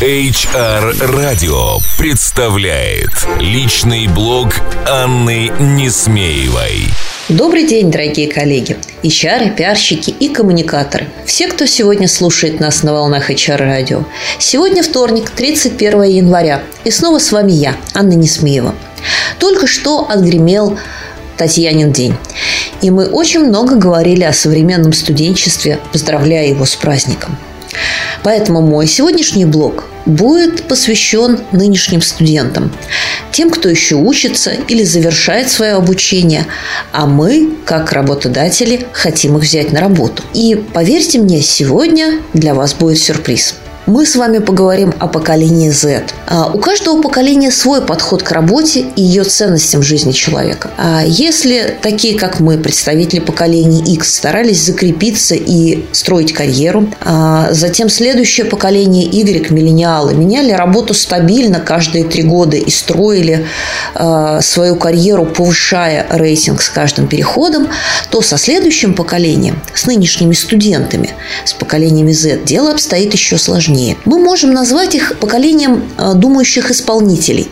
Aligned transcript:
HR 0.00 0.94
Radio 1.12 1.80
представляет 1.98 3.10
личный 3.40 4.06
блог 4.06 4.54
Анны 4.88 5.50
Несмеевой. 5.58 6.84
Добрый 7.28 7.66
день, 7.66 7.90
дорогие 7.90 8.30
коллеги, 8.30 8.76
HR, 9.02 9.56
пиарщики 9.56 10.10
и 10.10 10.28
коммуникаторы. 10.28 11.08
Все, 11.26 11.48
кто 11.48 11.66
сегодня 11.66 12.06
слушает 12.06 12.60
нас 12.60 12.84
на 12.84 12.92
волнах 12.92 13.28
HR 13.28 13.56
радио. 13.56 14.04
Сегодня 14.38 14.84
вторник, 14.84 15.30
31 15.30 16.04
января. 16.04 16.62
И 16.84 16.92
снова 16.92 17.18
с 17.18 17.32
вами 17.32 17.50
я, 17.50 17.74
Анна 17.92 18.12
Несмеева. 18.12 18.76
Только 19.40 19.66
что 19.66 20.08
отгремел 20.08 20.78
Татьянин 21.36 21.90
день. 21.90 22.14
И 22.82 22.92
мы 22.92 23.06
очень 23.06 23.40
много 23.40 23.74
говорили 23.74 24.22
о 24.22 24.32
современном 24.32 24.92
студенчестве, 24.92 25.80
поздравляя 25.90 26.46
его 26.46 26.66
с 26.66 26.76
праздником. 26.76 27.36
Поэтому 28.22 28.60
мой 28.62 28.86
сегодняшний 28.86 29.44
блог 29.44 29.87
будет 30.08 30.64
посвящен 30.64 31.38
нынешним 31.52 32.02
студентам, 32.02 32.72
тем, 33.30 33.50
кто 33.50 33.68
еще 33.68 33.94
учится 33.94 34.50
или 34.50 34.82
завершает 34.82 35.48
свое 35.50 35.74
обучение, 35.74 36.46
а 36.92 37.06
мы, 37.06 37.50
как 37.64 37.92
работодатели, 37.92 38.86
хотим 38.92 39.36
их 39.36 39.44
взять 39.44 39.72
на 39.72 39.80
работу. 39.80 40.24
И 40.34 40.56
поверьте 40.72 41.18
мне, 41.18 41.42
сегодня 41.42 42.20
для 42.32 42.54
вас 42.54 42.74
будет 42.74 42.98
сюрприз– 42.98 43.54
мы 43.88 44.04
с 44.04 44.16
вами 44.16 44.38
поговорим 44.38 44.92
о 44.98 45.08
поколении 45.08 45.70
Z. 45.70 46.04
А, 46.26 46.50
у 46.52 46.58
каждого 46.58 47.00
поколения 47.00 47.50
свой 47.50 47.80
подход 47.80 48.22
к 48.22 48.30
работе 48.32 48.84
и 48.96 49.02
ее 49.02 49.24
ценностям 49.24 49.80
в 49.80 49.84
жизни 49.84 50.12
человека. 50.12 50.70
А 50.76 51.02
если 51.06 51.78
такие, 51.80 52.18
как 52.18 52.38
мы, 52.38 52.58
представители 52.58 53.20
поколения 53.20 53.82
X, 53.94 54.14
старались 54.16 54.62
закрепиться 54.62 55.34
и 55.34 55.86
строить 55.92 56.34
карьеру, 56.34 56.86
а 57.00 57.48
затем 57.52 57.88
следующее 57.88 58.44
поколение 58.44 59.06
Y, 59.06 59.50
миллениалы, 59.50 60.12
меняли 60.12 60.52
работу 60.52 60.92
стабильно 60.92 61.58
каждые 61.58 62.04
три 62.04 62.24
года 62.24 62.58
и 62.58 62.70
строили 62.70 63.46
свою 64.40 64.76
карьеру, 64.76 65.24
повышая 65.24 66.06
рейтинг 66.10 66.60
с 66.60 66.68
каждым 66.68 67.08
переходом, 67.08 67.68
то 68.10 68.20
со 68.20 68.36
следующим 68.36 68.92
поколением, 68.92 69.62
с 69.74 69.86
нынешними 69.86 70.34
студентами, 70.34 71.10
с 71.46 71.54
поколениями 71.54 72.12
Z, 72.12 72.40
дело 72.44 72.72
обстоит 72.72 73.14
еще 73.14 73.38
сложнее 73.38 73.77
поколении. 73.78 73.96
Мы 74.04 74.18
можем 74.18 74.52
назвать 74.52 74.94
их 74.94 75.18
поколением 75.18 75.88
э, 75.96 76.14
думающих 76.14 76.70
исполнителей. 76.70 77.48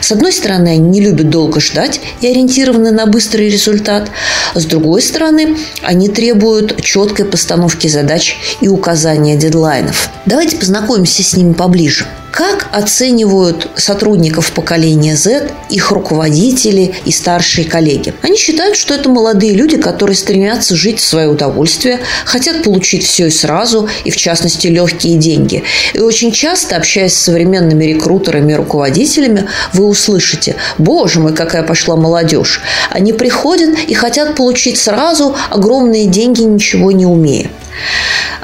С 0.00 0.12
одной 0.12 0.32
стороны, 0.32 0.68
они 0.68 0.78
не 0.78 1.00
любят 1.00 1.30
долго 1.30 1.60
ждать 1.60 2.00
и 2.20 2.26
ориентированы 2.28 2.90
на 2.90 3.06
быстрый 3.06 3.50
результат. 3.50 4.10
С 4.54 4.64
другой 4.64 5.02
стороны, 5.02 5.56
они 5.82 6.08
требуют 6.08 6.82
четкой 6.82 7.24
постановки 7.24 7.88
задач 7.88 8.36
и 8.60 8.68
указания 8.68 9.36
дедлайнов. 9.36 10.10
Давайте 10.26 10.56
познакомимся 10.56 11.22
с 11.22 11.36
ними 11.36 11.52
поближе. 11.52 12.06
Как 12.38 12.68
оценивают 12.70 13.68
сотрудников 13.74 14.52
поколения 14.52 15.16
Z, 15.16 15.50
их 15.70 15.90
руководители 15.90 16.94
и 17.04 17.10
старшие 17.10 17.68
коллеги? 17.68 18.14
Они 18.22 18.36
считают, 18.36 18.76
что 18.76 18.94
это 18.94 19.08
молодые 19.08 19.54
люди, 19.54 19.76
которые 19.76 20.14
стремятся 20.14 20.76
жить 20.76 21.00
в 21.00 21.04
свое 21.04 21.26
удовольствие, 21.26 21.98
хотят 22.24 22.62
получить 22.62 23.04
все 23.04 23.26
и 23.26 23.30
сразу, 23.30 23.88
и 24.04 24.12
в 24.12 24.16
частности 24.16 24.68
легкие 24.68 25.16
деньги. 25.16 25.64
И 25.94 25.98
очень 25.98 26.30
часто, 26.30 26.76
общаясь 26.76 27.14
с 27.14 27.24
современными 27.24 27.86
рекрутерами 27.86 28.52
и 28.52 28.54
руководителями, 28.54 29.48
вы 29.72 29.86
услышите, 29.86 30.54
боже 30.78 31.18
мой, 31.18 31.34
какая 31.34 31.64
пошла 31.64 31.96
молодежь. 31.96 32.60
Они 32.88 33.12
приходят 33.12 33.76
и 33.88 33.94
хотят 33.94 34.36
получить 34.36 34.78
сразу 34.78 35.34
огромные 35.50 36.06
деньги, 36.06 36.42
ничего 36.42 36.92
не 36.92 37.04
умея. 37.04 37.50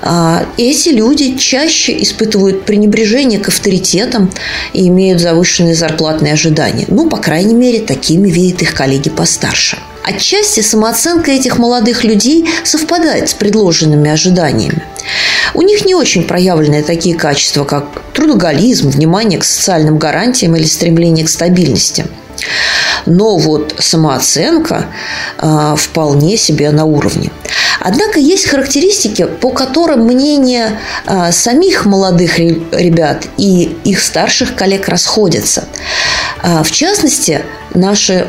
А, 0.02 0.46
эти 0.58 0.90
люди 0.90 1.36
чаще 1.38 2.00
испытывают 2.02 2.64
пренебрежение 2.64 3.38
к 3.38 3.48
авторитетам 3.48 4.30
и 4.72 4.88
имеют 4.88 5.20
завышенные 5.20 5.74
зарплатные 5.74 6.34
ожидания. 6.34 6.84
Ну, 6.88 7.08
по 7.08 7.16
крайней 7.16 7.54
мере, 7.54 7.80
такими 7.80 8.30
видят 8.30 8.62
их 8.62 8.74
коллеги 8.74 9.08
постарше. 9.08 9.78
Отчасти 10.02 10.60
самооценка 10.60 11.30
этих 11.30 11.58
молодых 11.58 12.04
людей 12.04 12.46
совпадает 12.62 13.30
с 13.30 13.34
предложенными 13.34 14.10
ожиданиями. 14.10 14.82
У 15.54 15.62
них 15.62 15.86
не 15.86 15.94
очень 15.94 16.24
проявлены 16.24 16.82
такие 16.82 17.16
качества, 17.16 17.64
как 17.64 17.86
трудоголизм, 18.12 18.90
внимание 18.90 19.38
к 19.38 19.44
социальным 19.44 19.98
гарантиям 19.98 20.56
или 20.56 20.64
стремление 20.64 21.24
к 21.24 21.30
стабильности. 21.30 22.04
Но 23.06 23.36
вот 23.36 23.74
самооценка 23.78 24.86
э, 25.38 25.74
вполне 25.76 26.36
себе 26.36 26.70
на 26.70 26.84
уровне. 26.84 27.30
Однако 27.80 28.18
есть 28.18 28.46
характеристики, 28.46 29.26
по 29.26 29.50
которым 29.50 30.04
мнения 30.06 30.78
э, 31.06 31.32
самих 31.32 31.86
молодых 31.86 32.38
ребят 32.38 33.26
и 33.36 33.76
их 33.84 34.00
старших 34.00 34.54
коллег 34.54 34.88
расходятся. 34.88 35.64
Э, 36.42 36.62
в 36.62 36.70
частности, 36.70 37.44
наше 37.74 38.28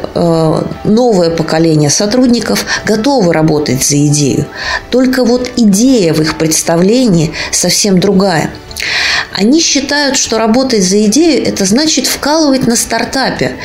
новое 0.84 1.30
поколение 1.30 1.92
сотрудников 1.92 2.66
готовы 2.84 3.32
работать 3.32 3.84
за 3.84 4.04
идею. 4.08 4.48
Только 4.90 5.24
вот 5.24 5.52
идея 5.56 6.16
в 6.16 6.22
их 6.22 6.40
представлении 6.40 7.32
совсем 7.52 8.00
другая– 8.00 8.50
они 9.38 9.60
считают, 9.60 10.18
что 10.18 10.38
работать 10.38 10.84
за 10.84 11.06
идею– 11.06 11.46
это 11.46 11.66
значит 11.66 12.08
вкалывать 12.08 12.68
на 12.68 12.76
стартапе, 12.76 13.58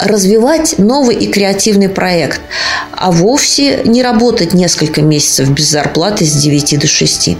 развивать 0.00 0.78
новый 0.78 1.16
и 1.16 1.30
креативный 1.30 1.88
проект, 1.88 2.40
а 2.92 3.10
вовсе 3.10 3.82
не 3.84 4.02
работать 4.02 4.54
несколько 4.54 5.02
месяцев 5.02 5.50
без 5.50 5.68
зарплаты 5.68 6.24
с 6.24 6.32
9 6.34 6.78
до 6.78 6.86
6. 6.86 7.36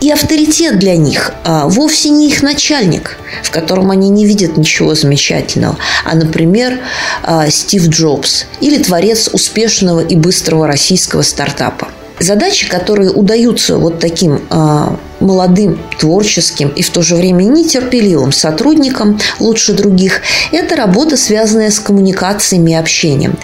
И 0.00 0.10
авторитет 0.10 0.78
для 0.78 0.96
них 0.96 1.32
а, 1.44 1.66
вовсе 1.68 2.10
не 2.10 2.28
их 2.28 2.42
начальник, 2.42 3.18
в 3.42 3.50
котором 3.50 3.90
они 3.90 4.08
не 4.08 4.26
видят 4.26 4.56
ничего 4.56 4.94
замечательного, 4.94 5.76
а, 6.04 6.14
например, 6.14 6.80
а, 7.22 7.50
Стив 7.50 7.88
Джобс 7.88 8.46
или 8.60 8.82
творец 8.82 9.28
успешного 9.32 10.00
и 10.00 10.14
быстрого 10.14 10.66
российского 10.66 11.22
стартапа. 11.22 11.88
Задачи, 12.20 12.68
которые 12.68 13.10
удаются 13.10 13.76
вот 13.76 14.00
таким 14.00 14.40
а, 14.50 14.98
молодым, 15.20 15.78
творческим 15.98 16.68
и 16.68 16.82
в 16.82 16.90
то 16.90 17.02
же 17.02 17.16
время 17.16 17.44
нетерпеливым 17.44 18.32
сотрудникам 18.32 19.18
лучше 19.40 19.72
других, 19.72 20.20
это 20.52 20.76
работа, 20.76 21.16
связанная 21.16 21.70
с 21.70 21.80
коммуникациями 21.80 22.72
и 22.72 22.74
общением. 22.74 23.38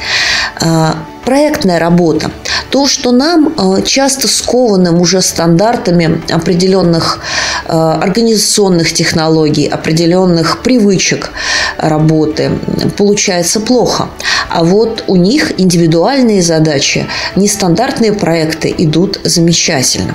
А, 0.60 0.96
проектная 1.24 1.78
работа. 1.78 2.30
То, 2.70 2.86
что 2.86 3.12
нам 3.12 3.54
а, 3.56 3.82
часто 3.82 4.28
скованным 4.28 5.00
уже 5.00 5.22
стандартами 5.22 6.22
определенных 6.30 7.20
организационных 7.66 8.92
технологий, 8.92 9.66
определенных 9.66 10.62
привычек 10.62 11.30
работы, 11.78 12.50
получается 12.98 13.58
плохо. 13.58 14.10
А 14.50 14.64
вот 14.64 15.04
у 15.06 15.16
них 15.16 15.58
индивидуальные 15.58 16.42
задачи, 16.42 17.06
нестандартные 17.36 18.12
проекты 18.12 18.74
идут 18.76 19.18
замечательно. 19.24 20.14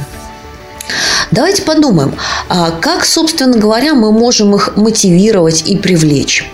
Давайте 1.32 1.62
подумаем, 1.62 2.16
а 2.48 2.72
как, 2.72 3.06
собственно 3.06 3.58
говоря, 3.58 3.94
мы 3.94 4.12
можем 4.12 4.56
их 4.56 4.76
мотивировать 4.76 5.64
и 5.68 5.78
привлечь. 5.78 6.50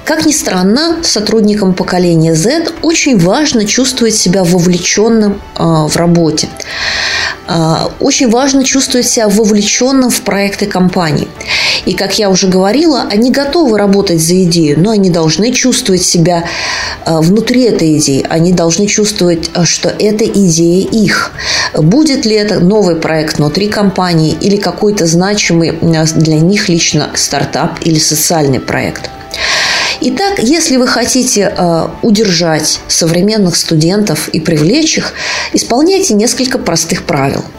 А, 0.00 0.06
как 0.06 0.26
ни 0.26 0.32
странно, 0.32 0.98
сотрудникам 1.02 1.74
поколения 1.74 2.34
Z 2.34 2.72
очень 2.82 3.18
важно 3.18 3.64
чувствовать 3.64 4.14
себя 4.14 4.44
вовлеченным 4.44 5.40
а, 5.56 5.88
в 5.88 5.96
работе. 5.96 6.48
Очень 7.98 8.30
важно 8.30 8.62
чувствовать 8.62 9.08
себя 9.08 9.28
вовлеченным 9.28 10.08
в 10.10 10.20
проекты 10.20 10.66
компании. 10.66 11.26
И, 11.84 11.94
как 11.94 12.16
я 12.16 12.30
уже 12.30 12.46
говорила, 12.46 13.06
они 13.10 13.32
готовы 13.32 13.76
работать 13.76 14.20
за 14.20 14.44
идею, 14.44 14.78
но 14.78 14.90
они 14.90 15.10
должны 15.10 15.52
чувствовать 15.52 16.04
себя 16.04 16.44
э, 17.06 17.18
внутри 17.18 17.62
этой 17.62 17.98
идеи. 17.98 18.24
Они 18.28 18.52
должны 18.52 18.86
чувствовать, 18.86 19.50
что 19.64 19.88
эта 19.88 20.24
идея 20.26 20.86
их. 20.86 21.32
Будет 21.74 22.24
ли 22.24 22.36
это 22.36 22.60
новый 22.60 22.94
проект 22.94 23.38
внутри 23.38 23.66
компании 23.66 24.36
или 24.40 24.56
какой-то 24.56 25.06
значимый 25.06 25.72
для 25.72 26.38
них 26.38 26.68
лично 26.68 27.10
стартап 27.14 27.80
или 27.82 27.98
социальный 27.98 28.60
проект. 28.60 29.10
Итак, 30.02 30.38
если 30.38 30.76
вы 30.76 30.86
хотите 30.86 31.52
э, 31.54 31.88
удержать 32.02 32.80
современных 32.88 33.56
студентов 33.56 34.28
и 34.28 34.40
привлечь 34.40 34.98
их, 34.98 35.12
исполняйте 35.52 36.14
несколько 36.14 36.58
простых 36.58 37.04
правил– 37.04 37.44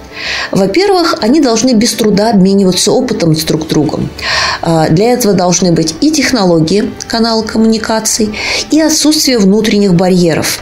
во-первых, 0.52 1.16
они 1.22 1.40
должны 1.40 1.74
без 1.74 1.94
труда 1.94 2.32
обмениваться 2.32 2.92
опытом 2.92 3.36
с 3.36 3.44
друг 3.44 3.68
другом. 3.68 4.10
А, 4.62 4.90
для 4.90 5.14
этого 5.14 5.34
должны 5.34 5.72
быть 5.72 5.96
и 6.02 6.12
технологии 6.12 6.92
канала 7.08 7.44
коммуникаций, 7.44 8.36
и 8.70 8.80
отсутствие 8.80 9.40
внутренних 9.40 9.94
барьеров. 9.94 10.60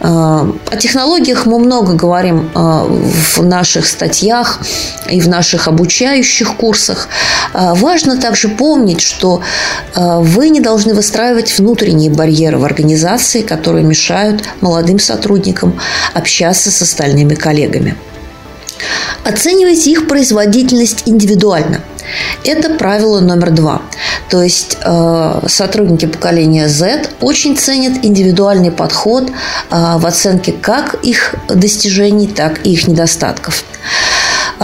А, 0.00 0.48
о 0.70 0.76
технологиях 0.76 1.46
мы 1.46 1.58
много 1.58 1.94
говорим 1.94 2.50
а, 2.54 2.84
в 2.84 3.42
наших 3.44 3.86
статьях 3.86 4.60
и 5.08 5.20
в 5.20 5.28
наших 5.28 5.68
обучающих 5.68 6.56
курсах. 6.56 7.08
Важно 7.54 8.16
также 8.16 8.48
помнить, 8.48 9.00
что 9.00 9.42
вы 9.94 10.48
не 10.48 10.60
должны 10.60 10.94
выстраивать 10.94 11.58
внутренние 11.58 12.10
барьеры 12.10 12.58
в 12.58 12.64
организации, 12.64 13.42
которые 13.42 13.84
мешают 13.84 14.42
молодым 14.60 14.98
сотрудникам 14.98 15.78
общаться 16.14 16.70
с 16.70 16.80
остальными 16.80 17.34
коллегами. 17.34 17.96
Оценивайте 19.24 19.90
их 19.90 20.08
производительность 20.08 21.02
индивидуально. 21.06 21.82
Это 22.44 22.70
правило 22.74 23.20
номер 23.20 23.50
два. 23.50 23.82
То 24.28 24.42
есть 24.42 24.78
э, 24.82 25.40
сотрудники 25.46 26.06
поколения 26.06 26.68
Z 26.68 27.08
очень 27.20 27.56
ценят 27.56 28.04
индивидуальный 28.04 28.70
подход 28.70 29.30
э, 29.30 29.32
в 29.70 30.06
оценке 30.06 30.52
как 30.52 30.94
их 31.02 31.34
достижений, 31.48 32.26
так 32.26 32.64
и 32.66 32.72
их 32.72 32.88
недостатков. 32.88 33.64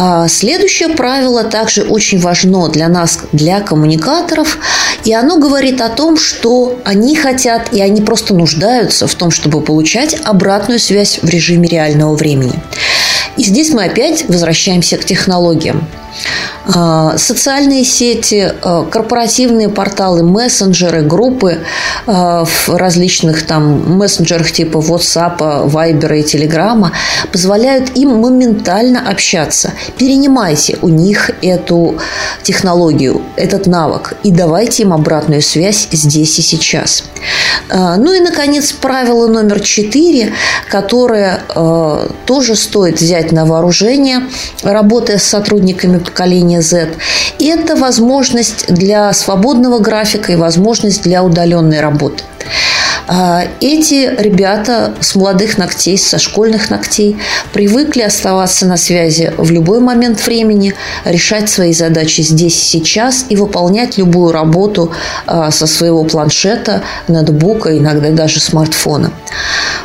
А, 0.00 0.28
следующее 0.28 0.90
правило 0.90 1.42
также 1.42 1.82
очень 1.82 2.20
важно 2.20 2.68
для 2.68 2.88
нас, 2.88 3.18
для 3.32 3.60
коммуникаторов, 3.60 4.58
и 5.04 5.12
оно 5.12 5.38
говорит 5.38 5.80
о 5.80 5.88
том, 5.88 6.16
что 6.16 6.78
они 6.84 7.16
хотят 7.16 7.72
и 7.72 7.80
они 7.80 8.00
просто 8.00 8.32
нуждаются 8.32 9.08
в 9.08 9.14
том, 9.16 9.32
чтобы 9.32 9.60
получать 9.60 10.16
обратную 10.24 10.78
связь 10.78 11.18
в 11.20 11.28
режиме 11.28 11.68
реального 11.68 12.14
времени. 12.14 12.62
И 13.36 13.42
здесь 13.42 13.70
мы 13.70 13.86
опять 13.86 14.28
возвращаемся 14.28 14.98
к 14.98 15.04
технологиям. 15.04 15.88
А, 16.74 17.16
социальные 17.16 17.84
сети, 17.84 18.52
а, 18.62 18.84
корпоративные 18.84 19.68
порталы, 19.70 20.22
мессенджеры, 20.22 21.02
группы 21.02 21.58
а, 22.06 22.44
в 22.44 22.68
различных 22.68 23.46
там 23.46 23.96
мессенджерах 23.96 24.52
типа 24.52 24.78
WhatsApp, 24.78 25.38
Viber 25.38 26.18
и 26.18 26.22
Telegram 26.22 26.90
позволяют 27.32 27.96
им 27.96 28.16
моментально 28.16 29.08
общаться. 29.08 29.72
Перенимайте 29.96 30.78
у 30.82 30.88
них 30.88 31.30
эту 31.42 31.98
технологию, 32.42 33.22
этот 33.36 33.66
навык 33.66 34.14
и 34.22 34.30
давайте 34.30 34.82
им 34.82 34.92
обратную 34.92 35.40
связь 35.40 35.88
здесь 35.90 36.38
и 36.38 36.42
сейчас. 36.42 37.04
Ну 37.70 38.12
и, 38.12 38.20
наконец, 38.20 38.72
правило 38.72 39.26
номер 39.26 39.60
четыре, 39.60 40.32
которое 40.70 41.40
тоже 42.24 42.56
стоит 42.56 43.00
взять 43.00 43.32
на 43.32 43.44
вооружение, 43.44 44.22
работая 44.62 45.18
с 45.18 45.24
сотрудниками 45.24 45.98
поколения 46.08 46.62
Z. 46.62 46.88
И 47.38 47.46
это 47.46 47.76
возможность 47.76 48.72
для 48.72 49.12
свободного 49.12 49.78
графика 49.78 50.32
и 50.32 50.36
возможность 50.36 51.02
для 51.02 51.22
удаленной 51.22 51.80
работы. 51.80 52.24
А, 53.08 53.44
эти 53.60 54.14
ребята 54.20 54.94
с 55.00 55.14
молодых 55.14 55.56
ногтей, 55.56 55.96
со 55.96 56.18
школьных 56.18 56.68
ногтей 56.68 57.16
привыкли 57.54 58.02
оставаться 58.02 58.66
на 58.66 58.76
связи 58.76 59.32
в 59.38 59.50
любой 59.50 59.80
момент 59.80 60.24
времени, 60.26 60.74
решать 61.06 61.48
свои 61.48 61.72
задачи 61.72 62.20
здесь 62.20 62.62
сейчас 62.62 63.24
и 63.30 63.36
выполнять 63.36 63.96
любую 63.96 64.32
работу 64.32 64.92
а, 65.26 65.50
со 65.50 65.66
своего 65.66 66.04
планшета, 66.04 66.82
ноутбука, 67.08 67.76
иногда 67.76 68.10
даже 68.10 68.40
смартфона. 68.40 69.10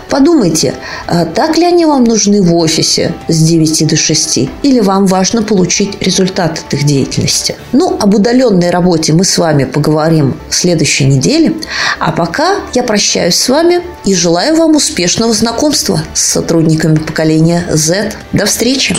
Подумайте, 0.10 0.74
а 1.08 1.26
так 1.26 1.58
ли 1.58 1.66
они 1.66 1.86
вам 1.86 2.04
нужны 2.04 2.42
в 2.42 2.54
офисе 2.56 3.14
с 3.30 3.38
9 3.38 3.88
до 3.88 3.96
6? 3.96 4.38
Или 4.64 4.80
вам 4.82 5.06
важно 5.06 5.44
получить 5.44 6.00
результат 6.02 6.60
от 6.68 6.74
их 6.74 6.84
деятельности? 6.84 7.56
Ну, 7.72 7.98
об 8.00 8.14
удаленной 8.14 8.70
работе 8.70 9.14
мы 9.14 9.24
с 9.24 9.38
вами 9.38 9.64
поговорим 9.64 10.38
в 10.50 10.56
следующей 10.56 11.06
неделе. 11.06 11.56
А 12.00 12.12
пока 12.12 12.58
я 12.76 12.84
прощаюсь 12.84 13.13
с 13.16 13.50
вами 13.50 13.82
и 14.06 14.16
желаю 14.16 14.56
вам 14.56 14.76
успешного 14.76 15.34
знакомства 15.34 16.04
с 16.14 16.22
сотрудниками 16.22 16.96
поколения 16.96 17.68
Z. 17.72 18.14
До 18.32 18.46
встречи! 18.46 18.96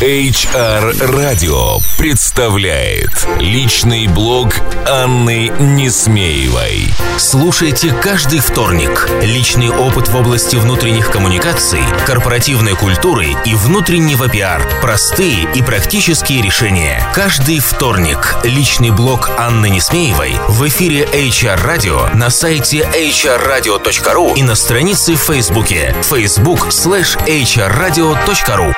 HR 0.00 0.92
Radio 1.08 1.80
представляет 1.96 3.26
личный 3.40 4.06
блог 4.08 4.56
Анны 4.86 5.50
Несмеевой. 5.58 6.86
Слушайте 7.16 7.94
каждый 8.02 8.40
вторник. 8.40 9.08
Личный 9.22 9.70
опыт 9.70 10.08
в 10.08 10.16
области 10.16 10.56
внутренних 10.56 11.10
коммуникаций, 11.10 11.80
корпоративной 12.04 12.76
культуры 12.76 13.28
и 13.46 13.54
внутреннего 13.54 14.28
пиар. 14.28 14.62
Простые 14.82 15.48
и 15.54 15.62
практические 15.62 16.42
решения. 16.42 17.02
Каждый 17.14 17.60
вторник. 17.60 18.36
Личный 18.44 18.90
блог 18.90 19.30
Анны 19.38 19.70
Несмеевой 19.70 20.34
в 20.48 20.68
эфире 20.68 21.04
HR 21.04 21.64
Radio 21.66 22.14
на 22.14 22.28
сайте 22.28 22.86
hrradio.ru 23.08 24.34
и 24.36 24.42
на 24.42 24.54
странице 24.54 25.14
в 25.14 25.20
Фейсбуке 25.20 25.94
facebook 26.02 26.68
slash 26.70 27.16
hrradio.ru 27.26 28.75